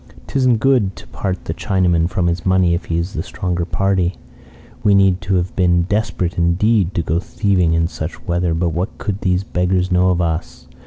[0.25, 4.15] 'Tisn't good to part the Chinaman from his money if he is the stronger party.
[4.83, 9.21] We need have been desperate indeed to go thieving in such weather, but what could
[9.21, 10.67] these beggars know of us?